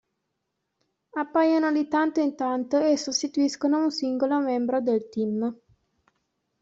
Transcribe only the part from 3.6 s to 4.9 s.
un singolo membro